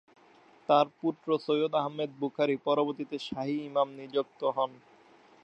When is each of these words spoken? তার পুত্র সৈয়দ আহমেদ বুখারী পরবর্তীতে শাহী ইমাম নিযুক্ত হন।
তার 0.69 0.85
পুত্র 0.99 1.27
সৈয়দ 1.45 1.73
আহমেদ 1.81 2.11
বুখারী 2.21 2.55
পরবর্তীতে 2.65 3.17
শাহী 3.27 3.55
ইমাম 3.69 3.87
নিযুক্ত 3.99 4.41
হন। 4.55 4.71